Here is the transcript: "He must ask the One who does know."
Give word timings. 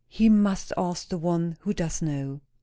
"He 0.09 0.29
must 0.29 0.73
ask 0.79 1.09
the 1.09 1.17
One 1.19 1.57
who 1.59 1.75
does 1.75 2.01
know." 2.01 2.41